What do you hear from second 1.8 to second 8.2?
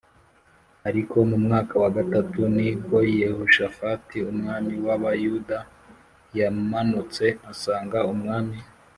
wa gatatu ni bwo Yehoshafati umwami w’Abayuda yamanutse asanga